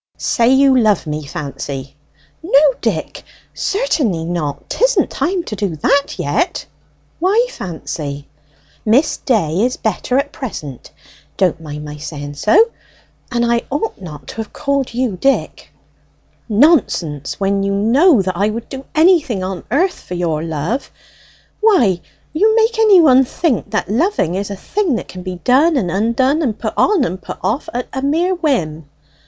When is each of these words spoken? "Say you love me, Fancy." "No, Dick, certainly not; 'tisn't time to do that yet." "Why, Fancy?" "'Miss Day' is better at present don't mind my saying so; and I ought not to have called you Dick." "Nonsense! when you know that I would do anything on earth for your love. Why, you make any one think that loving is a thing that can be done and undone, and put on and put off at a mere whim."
"Say 0.17 0.51
you 0.51 0.75
love 0.75 1.05
me, 1.05 1.27
Fancy." 1.27 1.95
"No, 2.41 2.59
Dick, 2.81 3.21
certainly 3.53 4.25
not; 4.25 4.67
'tisn't 4.67 5.11
time 5.11 5.43
to 5.43 5.55
do 5.55 5.75
that 5.75 6.17
yet." 6.17 6.65
"Why, 7.19 7.45
Fancy?" 7.51 8.27
"'Miss 8.83 9.17
Day' 9.17 9.61
is 9.63 9.77
better 9.77 10.17
at 10.17 10.31
present 10.31 10.89
don't 11.37 11.61
mind 11.61 11.85
my 11.85 11.97
saying 11.97 12.33
so; 12.33 12.71
and 13.31 13.45
I 13.45 13.61
ought 13.69 14.01
not 14.01 14.25
to 14.29 14.35
have 14.37 14.51
called 14.51 14.91
you 14.91 15.17
Dick." 15.17 15.71
"Nonsense! 16.49 17.39
when 17.39 17.61
you 17.61 17.71
know 17.75 18.23
that 18.23 18.35
I 18.35 18.49
would 18.49 18.69
do 18.69 18.85
anything 18.95 19.43
on 19.43 19.63
earth 19.69 19.99
for 19.99 20.15
your 20.15 20.41
love. 20.41 20.89
Why, 21.59 22.01
you 22.33 22.55
make 22.55 22.79
any 22.79 22.99
one 22.99 23.23
think 23.23 23.69
that 23.69 23.87
loving 23.87 24.33
is 24.33 24.49
a 24.49 24.55
thing 24.55 24.95
that 24.95 25.07
can 25.07 25.21
be 25.21 25.35
done 25.43 25.77
and 25.77 25.91
undone, 25.91 26.41
and 26.41 26.57
put 26.57 26.73
on 26.75 27.05
and 27.05 27.21
put 27.21 27.37
off 27.43 27.69
at 27.71 27.87
a 27.93 28.01
mere 28.01 28.33
whim." 28.33 28.89